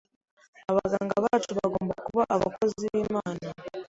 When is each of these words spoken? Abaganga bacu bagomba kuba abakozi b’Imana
Abaganga 0.69 1.15
bacu 1.25 1.49
bagomba 1.59 1.93
kuba 2.07 2.23
abakozi 2.35 2.81
b’Imana 2.93 3.39